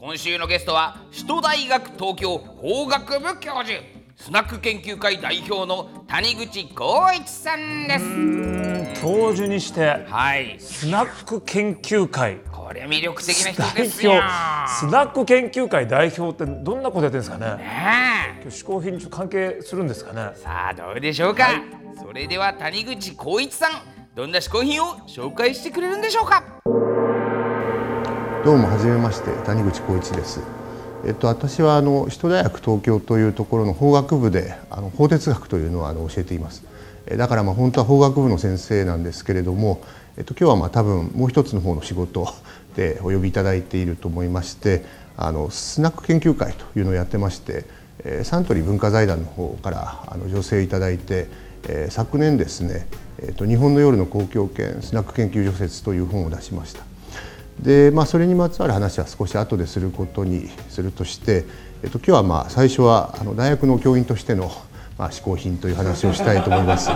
[0.00, 3.80] 今週のゲストは首都大学東京法学部教授
[4.16, 7.98] スナック研究会代表の谷口浩一さんで
[8.94, 9.02] す。
[9.02, 10.56] 教授にしてはい。
[10.58, 12.38] スナック研究会。
[12.50, 14.12] これ魅力的な人代ですよ。
[14.12, 14.26] 表。
[14.68, 17.62] スナック研究会代表ってどんなことやってるんですかね。
[17.62, 18.48] ねえ。
[18.48, 20.34] 嗜好品に関係するんですかね。
[20.34, 21.48] さあどうでしょうか、
[22.02, 23.72] それでは谷口浩一さん
[24.14, 26.42] どんな嗜好品を紹介してくれるんでしょうか
[28.42, 30.40] どうもはじめまして谷口浩一です。
[31.04, 36.64] えっと私はあの首都大学東京というところの法学部であの法哲学というのをあの教えています。
[37.04, 39.82] えだからまあ本当は法学部の先生なんですけれども、
[40.16, 42.32] えっと今日はまあ多分もう一つの方の仕事
[42.76, 44.86] でお呼びいただいていると思いまして、
[45.18, 47.66] あのスナック研究会というのをやってまして、
[48.04, 51.28] えサントリー文化財団の方からあの助成いただいて、
[51.68, 52.86] え昨年ですね、
[53.18, 56.89] えっと日本の夜の公共圏スナック研究所説という本を出しました。
[57.58, 61.44] でまあ、それにまつわる話は少し後ですることにするとして、
[61.82, 64.50] えっと、今日はまあ最初はあの大学の教員としての、
[64.96, 66.88] まあ、嗜好品という話をしたいと思います。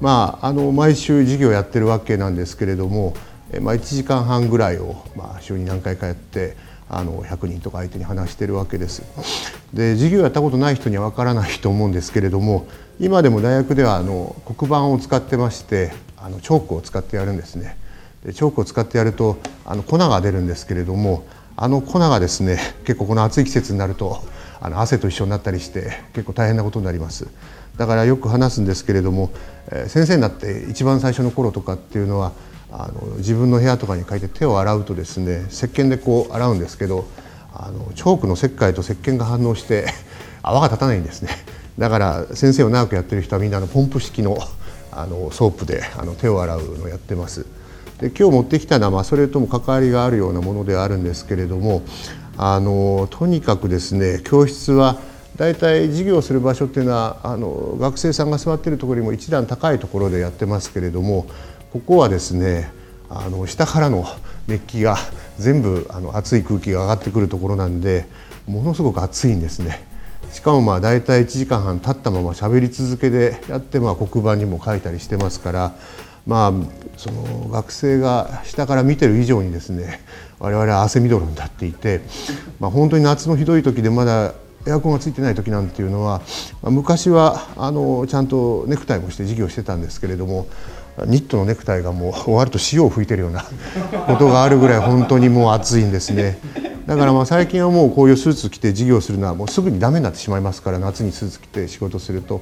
[0.00, 3.14] まあ、あの毎週授業をやってるわけなんですけれども、
[3.52, 6.56] えまあ、1時間半ぐらいを、まあ、週に何回かやって
[6.88, 9.02] あの100人とか相手に話してるわけです。
[9.74, 12.66] で授業やったことない人には分からないと思うんですけれども
[12.98, 15.92] 今でも大学ではあの黒板を使ってまして
[16.22, 17.76] あのチョークを使ってやるんですね。
[18.24, 21.24] でチョークを使ってやるとあの粉が出るんですけれども
[21.56, 24.22] あの粉がですね結構この暑い季節になると
[24.60, 27.28] あの汗と一緒になったりして結構大変なことになります。
[27.76, 29.30] だからよく話すんですけれども、
[29.70, 32.32] えー先生になって一番最初の頃とかっていうのは
[32.70, 37.06] あの自分の部屋とかに書いて手を洗うとですね石鹸でこう洗うんですけど
[37.54, 39.86] あのチョークの石灰と石鹸が反応して
[40.42, 41.30] 泡が立たないんですね
[41.78, 44.36] だから先生を長くやってる人はみんなのポンプ式の
[45.00, 47.46] あのソープであの手を洗うのをやってます。
[48.00, 51.82] で今日持ってきたのは、まあ、それとも関わりがあるようなものではあるんですけれども
[52.36, 55.00] あのとにかくですね教室は
[55.36, 61.26] 大体授業する場所っていうのはあの学生さんが座ってるところよりも一段高いところでやってますけれども
[61.72, 62.70] ここはですね
[63.10, 64.04] あの下からの
[64.46, 64.96] 熱気が
[65.38, 68.06] 全部あの熱い空気が上がってくるところなんで
[68.46, 69.87] ものすごく暑いんですね。
[70.32, 75.74] しかもまあ大体1時間半経ったまま喋り続けでやってまあ黒板にも書いたりしてますから
[76.26, 76.52] まあ
[76.96, 80.00] その学生が下から見てる以上にですね
[80.38, 82.00] 我々は汗みどろになっていて、
[82.60, 84.34] まあ、本当に夏のひどい時でまだ
[84.66, 86.20] エアコンがついてない時なんていうのは、
[86.62, 90.46] まあ昔はあのちゃんとネクタイもして授業してたんですけれども
[91.06, 93.44] ニットのネクタイがもう終わると潮を吹いてるような
[94.06, 96.38] ことがあるぐらい本当にもう暑いんですね。
[96.86, 102.40] だからまあ最近はもうこういうスーツ着て授業するのはもうすぐにダメになってしまいますから夏にスーツ着て仕事すると。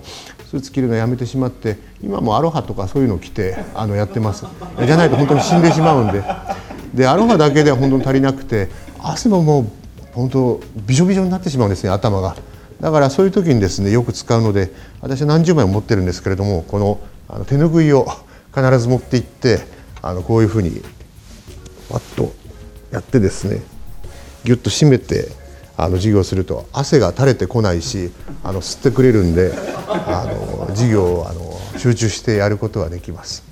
[0.49, 4.47] スーツ着るのやめてしまって今もアロハとかそういうのを着てあのやってます。
[4.87, 6.23] じゃないと本当に死んでしまうんで。
[6.95, 8.69] でアロハだけでは本当に足りなくて
[9.03, 9.67] 汗ももう
[10.13, 12.37] 本当びしょびしょになってしまうんですね頭が。
[12.81, 18.07] だからそういう時にですねよく使うので私は何十枚も持ってるんですけれどもこのあの手ぬぐいを
[18.57, 19.61] 必ず持って行って
[20.01, 20.81] あのこういうふうに
[21.91, 22.33] パッと
[22.91, 23.61] やってですね
[24.45, 25.29] ギュッと締めて
[25.77, 28.11] あの授業すると汗が垂れてこないし
[28.43, 29.53] あの吸ってくれるんで
[29.87, 33.45] あの授業をあの集中してやることができます。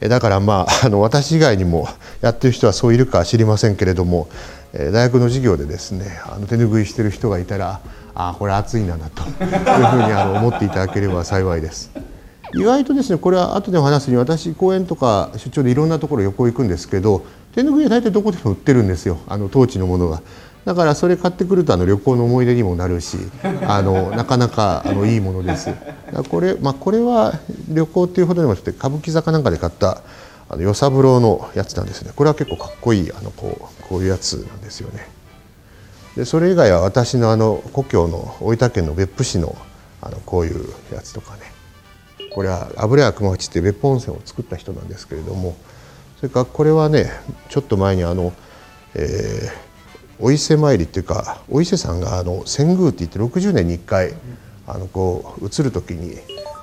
[0.00, 1.86] だからまああの私以外にも
[2.22, 4.28] やってる人はそういるか知りませんけれども
[4.72, 7.80] え大学の授業でですねあの手拭いしてる人がいたら
[8.14, 9.52] ああこれ暑いんだなというふうに
[10.12, 11.90] あの思っていただければ幸いです。
[12.54, 20.22] 意外とですねこれは後でお話すに私講演とか出張でいろんなところ旅行行くんですけど手拭いは大体どこでも売ってるんですよあの当地のものが。
[20.64, 23.18] だからそれ買ってくるとあの旅行の思い出にもなるし
[23.66, 25.70] あの なかなかあのいいものです。
[26.30, 27.34] これ,、まあ、これは
[27.68, 30.02] 旅行っていうほどでもなくて歌舞伎坂なんかで買った
[30.48, 35.08] あの与三郎のやつなんですねこれは結構かっこいいあのこうこういうやつなんですよね。
[36.16, 39.56] でそれ以外は私のあの故郷の大分県の別府市の
[40.00, 41.51] あのこういうやつとかね
[42.34, 45.56] これは油屋熊八って別府温泉を作った人なんですけれども
[46.16, 47.10] それからこれはね
[47.48, 48.32] ちょっと前にあの、
[48.94, 49.72] えー
[50.22, 54.14] お伊勢参りっていうかお伊勢さんがあの遷宮って言って60年に1回
[54.68, 56.16] あのこう移る時に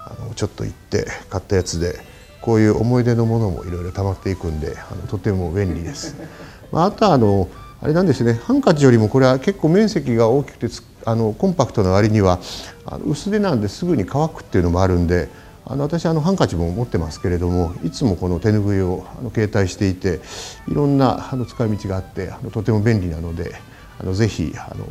[0.05, 1.99] あのちょっと行って買ったやつで
[2.41, 6.15] こういう思い出のものもいろいろ溜まっていくんであのとても便利です。
[6.71, 7.49] まあ、あとはあの
[7.81, 10.73] あれなんですねハンカチよりもこれは結構面積が大きくて
[11.05, 12.39] あのコンパクトな割には
[12.85, 15.27] あの薄手なんですぐに乾くっていうのもあるんで
[15.65, 20.19] あの私あのハンカチも持ってますけれどもいつもこの手ぬぐいをあの携帯していて
[20.67, 23.53] いろんなあの使い道があってあのとても便利なので
[23.99, 24.85] あのぜひあの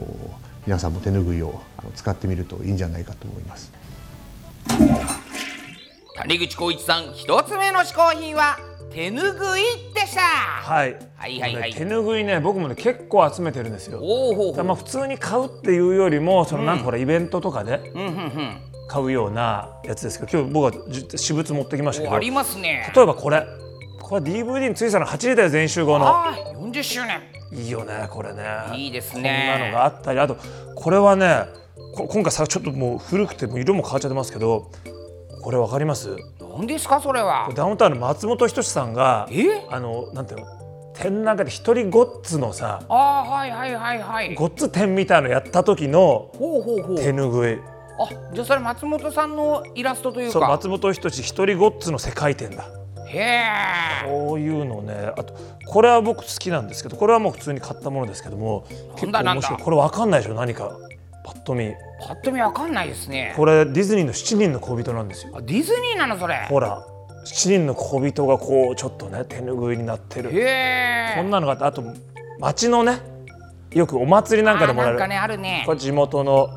[0.66, 3.72] 皆さんも手ぬぐいをあの使ってみるといいんじゃないかと思います。
[6.16, 8.58] 谷口浩一さん一つ目の嗜好品は
[8.90, 9.62] 手ぬぐい
[9.94, 10.20] でした。
[10.20, 10.96] はい。
[11.16, 11.72] はいはいはい。
[11.72, 14.00] 手ぬぐいね僕もね結構集めてるんですよ。
[14.00, 14.64] おおほうほう。
[14.64, 22.90] まあ普通に買うっていうよりもそのなんかほらイベントとかでうんうんうん買うようなやつですけど今日僕はじ私物持ってきましたけどおありますね。
[22.94, 23.46] 例えばこれ。
[24.00, 27.20] これ DVD についてたの8時代全集合のあー40周年。
[27.52, 28.42] いいよねこれね。
[28.74, 30.20] いいですこんねなのがあったり。
[30.20, 30.38] あと
[30.74, 31.44] これはね
[31.94, 34.70] こ今回さちょっともう古くてもう色も変わっちゃってますけど
[35.42, 36.16] これわかります？
[36.40, 37.50] 何ですかそれは？
[37.54, 39.66] ダウンタウンの松本人志さんがえ？
[39.68, 40.46] あのなんていうの？
[40.94, 44.34] 展覧会で一人ごっつのさあーはいはいはいはい。
[44.34, 46.96] ごっつ展みたいのやった時のほうほうほう。
[46.96, 47.58] 手ぬぐい
[47.98, 50.32] あじゃあそれ松本さんのイラストというか。
[50.32, 52.68] そう松本人志一人ごっつの世界展だ。
[53.06, 54.06] へえ。
[54.06, 55.12] こういうのね。
[55.16, 55.34] あと
[55.66, 58.66] これは僕好きなんですけどこれはもう普通に買ったものですけども
[58.96, 59.60] 結構面白い。
[59.60, 60.34] これわかんないでしょ？
[60.34, 60.76] 何か
[61.24, 61.74] パッと見。
[62.06, 63.34] ぱっと見わかんないですね。
[63.36, 65.32] これディズニーの7人の恋人なんですよ。
[65.36, 66.46] あディズニーなのそれ。
[66.48, 66.86] ほら
[67.24, 70.30] 7人の恋人がこうちょっとね手ぬぐいになってる。
[70.30, 71.14] へえ。
[71.16, 71.82] こんなのがあってあと
[72.38, 73.00] 町のね
[73.72, 75.08] よくお祭りなんかでもらえる。
[75.08, 75.64] ねあるね。
[75.66, 76.48] これ地元の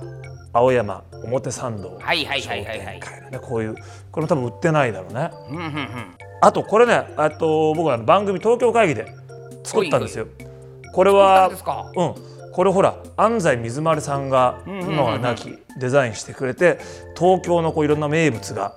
[0.54, 3.00] 青山表参道はいはいはいはいはい。
[3.32, 3.76] ねこういう
[4.12, 5.30] これも多分売ってないだろうね。
[5.50, 5.88] うんうんうん。
[6.42, 9.06] あとこれねあと僕は番組東京会議で
[9.64, 10.28] 作ったんですよ。
[10.94, 11.50] これは
[11.96, 12.16] うん。
[12.54, 16.80] これほら安西水丸さんが今は亡きデザインしてくれて
[17.18, 18.76] 東京のこういろんな名物が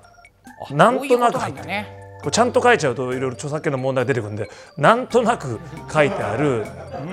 [0.71, 1.85] なんとなくそういう
[2.19, 5.59] これちゃんと書いちゃうといろいろ著作権の問題が出てくるんでなんとなく
[5.91, 6.65] 書いてある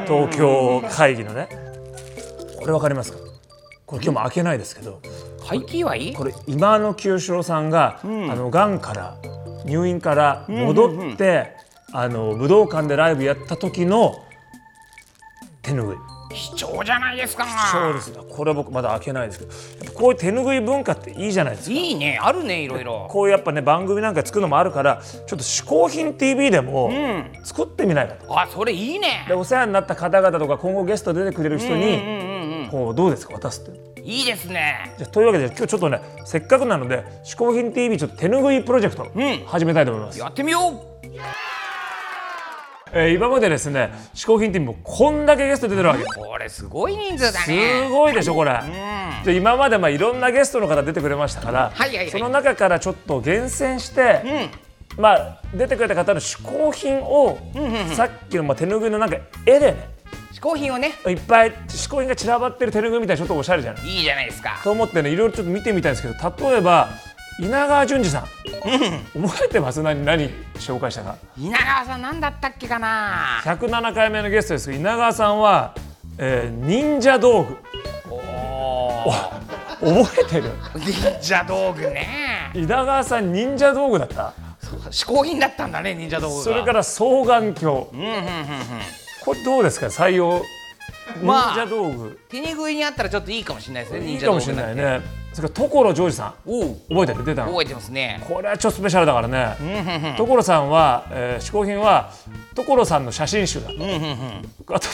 [0.07, 1.49] 東京会議のね。
[2.61, 3.32] これわかりますか？
[3.93, 5.03] これ今日も開けないですけど。
[5.45, 6.09] 廃棄はい？
[6.09, 9.19] いこれ今の清志郎さんが、あの癌から
[9.67, 11.55] 入院から戻って、
[11.93, 14.25] あの武道館でライブやった時の
[15.61, 15.97] 手ぬぐい。
[16.33, 17.45] 貴重じゃないですか。
[17.71, 18.17] そうですね。
[18.31, 19.41] これ僕まだ開けないです
[19.79, 19.93] けど。
[19.93, 21.75] こういう手ぬぐい文化っていいじゃないですか。
[21.75, 22.19] いいね。
[22.19, 23.09] あるねいろいろ。
[23.11, 27.31] こういうやっぱね番組なんか作るのもあるからちょっと嗜好品 TV でもん。
[27.45, 28.41] 作ってみないかと。
[28.41, 29.27] あそれいいね。
[29.29, 32.69] でお世話になった方々とか今後ゲスト出てくれる人に、うんうんうん。
[32.71, 33.82] こうどうですか渡すって。
[34.05, 34.95] いいですね。
[34.99, 39.13] じゃあというわけで今日ちょっとねせっかくなので嗜好品 TV ちょっと手ぬぐいプロジェクトん。
[39.47, 40.93] 始めたいと思います、やってみよう。
[42.95, 46.05] えー今までですね嗜好品 TV もこんだけゲスト出てるわけ。
[46.05, 49.25] これすごい人数だすねごいでしょこれ、うん。
[49.25, 52.11] で今までまあいろんなゲストの方出てくれましたから、はいはいはい。
[52.11, 54.51] その中からちょっと厳選して、
[54.99, 57.39] まあ出てくれた方の嗜好品を、
[57.95, 59.17] さっきのまあ手ぬぐいのなんか
[59.47, 59.89] 絵でね
[60.43, 60.95] 嗜好品をね。
[61.07, 64.61] いっぱい嗜好品が散らばってる手ぬぐいみたいなちょっとおしゃれじゃないいいじゃないですか。
[64.65, 66.89] と思ってねいろいろちょっと見てみたいんですけど例えば
[67.39, 68.23] 稲川淳二さん、
[69.23, 69.81] 覚えてます？
[69.83, 71.17] 何何紹介したか？
[71.39, 75.77] 稲川さん何だったっけかな？107回目のゲストですけど稲川さんは、
[76.19, 77.57] えー忍者道具。
[78.11, 79.13] お
[79.81, 80.51] 覚えてる？
[80.75, 82.51] 忍者道具ね。
[82.55, 84.33] 稲川さん忍者道具だった？
[84.91, 86.43] 嗜好品だったんだね忍者道具が。
[86.43, 87.87] それから双眼鏡。
[87.93, 88.23] うんうんうんうん
[89.25, 89.87] これどうですか？
[89.87, 90.43] 採用。
[91.17, 95.01] 忍まあ者道具、手にぐいにあったらちょっといいかもしれないですねいいかもしれないね。
[95.33, 96.35] それから所ジョージさん
[96.89, 97.25] 覚えてる？
[97.25, 97.51] 出たの？
[97.51, 98.25] 覚えてますね。
[98.27, 100.15] これは超スペシャルだからね。
[100.17, 102.13] 所さんは、えー、嗜好品は
[102.55, 103.71] 所さんの写真集だ。
[103.71, 103.97] うんうんうん。
[104.69, 104.89] あと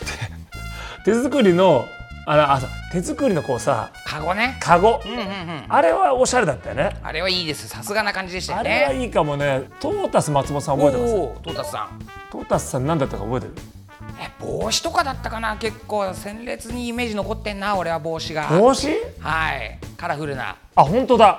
[1.04, 1.84] 手手作りの
[2.26, 2.60] あのあ
[2.92, 4.58] 手作りのこうさカゴね。
[4.60, 5.64] カゴ、うんうんうん。
[5.68, 6.96] あれはおしゃれだったよね。
[7.02, 7.68] あれはいいです。
[7.68, 9.64] さすがな感じでしたよあれはねいいかもね。
[9.80, 11.14] トータス松本さん覚えてます？
[11.14, 11.98] トータスさん。
[12.30, 13.54] トータスさん何だったか覚えてる？
[14.20, 15.56] え帽子とかだったかな？
[15.56, 18.48] 結構鮮烈にイメージ残ってんな俺は帽子が。
[18.48, 18.88] 帽子？
[19.20, 19.78] はい。
[19.96, 20.56] カラフルな。
[20.74, 21.38] あ本当だ。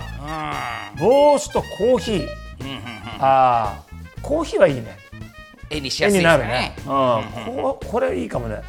[0.97, 1.05] うん。
[1.05, 2.27] 帽子とコーヒー。
[2.61, 2.81] うんうんうん。
[3.19, 4.21] あー。
[4.21, 4.97] コーヒーはいいね。
[5.69, 8.61] 絵にしやすいなるね、うん、ここれいいかもね。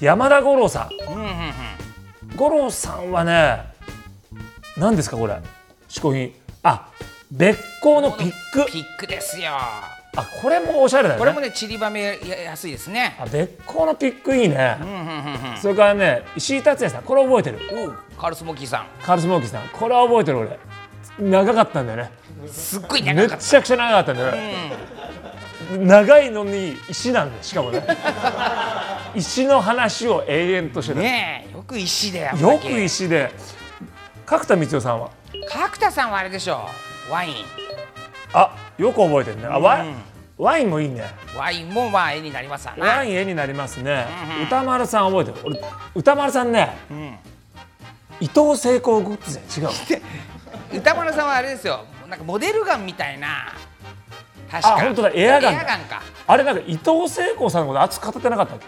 [0.00, 1.12] 山田五郎さん。
[1.12, 2.36] うんうんうん。
[2.36, 3.64] 五郎さんはね
[4.76, 5.36] 何ですかこれ？
[5.88, 6.32] 嗜好品。
[6.62, 6.90] あ
[7.32, 8.66] 別光のピック。
[8.70, 9.50] ピックですよ
[10.16, 11.18] あこれもおしゃれだよね。
[11.18, 13.16] これもね散りばめやすいですね。
[13.18, 17.58] あ別光のピックいいね、うんうんうんうんそれからね石井達也さんこれ覚えてる？
[18.18, 19.68] カールスモーキーさカールスモーキーさん。
[19.68, 20.58] これは覚えてる俺。
[21.18, 22.10] 長かったんだよね。
[22.44, 24.72] んすっごいめ長かっちゃくちゃ長かったんだよね、
[25.78, 27.84] 長いのに石なんだよしかもね。
[29.14, 30.98] 石の話を永遠としてた。
[30.98, 32.68] た、ねえよく石でよけ。
[32.68, 33.30] く石で。
[34.26, 35.10] 角田光代さんは？
[35.48, 36.68] 角田さんはあれでしょ
[37.10, 37.34] ワイン。
[38.32, 39.46] あよく覚えてるね。
[39.46, 39.84] あワ
[40.36, 41.04] ワインもいいね。
[41.36, 42.86] ワインもまあ絵になりますわな。
[42.86, 44.06] ワイン絵になりますね、
[44.46, 45.38] 歌丸さん覚えてる？
[45.44, 45.60] 俺
[45.94, 46.76] 歌丸さんね、
[48.20, 49.70] 伊藤聖光グッズで違う
[50.78, 51.84] 歌丸さんはあれですよ。
[52.08, 53.52] なんかモデルガンみたいな。
[54.50, 54.74] 確か。
[54.74, 55.10] あ本当だ。
[55.14, 55.56] エアガン。
[55.56, 56.02] か。
[56.26, 58.66] あれなんか伊藤聖光さんのこと熱く語ってなかったっけ？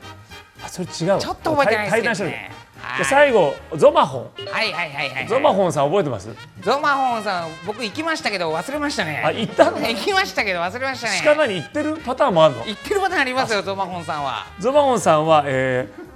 [0.65, 1.19] あそれ違うわ。
[1.19, 2.53] ちょっと覚えてないですけどね
[2.99, 4.23] 対談してるはいで最後ゾマホン。
[4.51, 6.29] はいはいはいはい、ゾマホンさん覚えてます？
[6.61, 9.23] ゾマホンさん僕行きましたけど忘れましたね。
[9.25, 9.79] あ行ったの？
[9.79, 11.21] 行きましたけど忘れましたね。
[11.25, 11.97] 鹿何言ってる？
[11.99, 12.65] パターンもあるの？
[12.67, 14.47] 行ってるパターンありますよゾマホンさんは。
[14.59, 16.07] ゾマホンさんは、えー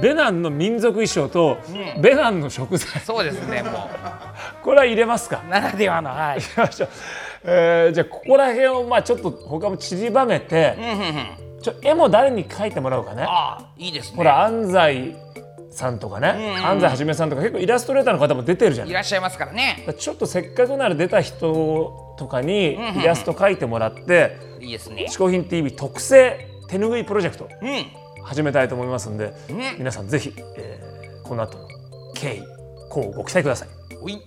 [0.00, 1.58] ベナンの民族衣装と、
[2.00, 3.00] ベナンの食材。
[3.00, 3.90] そうですねも
[4.62, 5.42] これは入れますか？
[5.44, 6.40] うならではのはい。
[6.40, 6.88] 行きましょう、
[7.42, 11.60] えーじゃあここら辺をまあちょっと他も散りばめて、うんうんうん。
[11.60, 13.24] ちょ絵も誰に描いてもらおうかね。
[13.26, 14.16] ああいいですね。
[14.16, 15.16] ほら安西
[15.70, 18.90] さんとかね、安西はじめさんとか結構イラストレーターの方も出てるじゃない。
[18.90, 19.86] いらっしゃいますからね。
[19.98, 27.86] ちょっとせっかくなら出た人とかにイラスト描いてもらっていいですね「嗜好品 TV」特製手ぬぐいプロジェクトうん。
[28.22, 31.68] 始めたいと思いますんで、うん皆さんぜひ、えーこの後の
[32.14, 32.42] 経緯
[32.90, 33.68] こうご期待ください。
[34.02, 34.20] おい